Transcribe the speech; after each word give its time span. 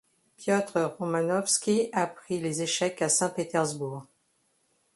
Piotr 0.35 0.87
Romanovski 0.97 1.89
apprit 1.93 2.39
les 2.39 2.63
échecs 2.63 3.03
à 3.03 3.09
Saint-Pétersbourg. 3.09 4.07